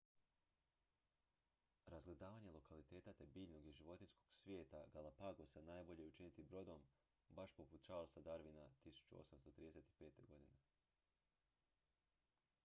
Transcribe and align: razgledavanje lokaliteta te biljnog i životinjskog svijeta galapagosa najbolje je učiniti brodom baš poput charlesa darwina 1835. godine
razgledavanje 1.93 2.53
lokaliteta 2.55 3.13
te 3.19 3.27
biljnog 3.35 3.65
i 3.67 3.73
životinjskog 3.81 4.33
svijeta 4.37 4.83
galapagosa 4.93 5.61
najbolje 5.67 6.01
je 6.01 6.07
učiniti 6.13 6.43
brodom 6.49 6.81
baš 7.29 7.51
poput 7.61 7.85
charlesa 7.85 8.21
darwina 8.31 8.67
1835. 8.85 10.21
godine 10.21 10.61